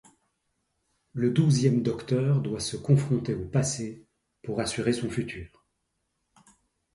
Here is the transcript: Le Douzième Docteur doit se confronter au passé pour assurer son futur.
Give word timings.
Le 1.13 1.29
Douzième 1.29 1.83
Docteur 1.83 2.41
doit 2.41 2.59
se 2.59 2.75
confronter 2.75 3.35
au 3.35 3.45
passé 3.45 4.07
pour 4.41 4.59
assurer 4.59 4.93
son 4.93 5.11
futur. 5.11 5.63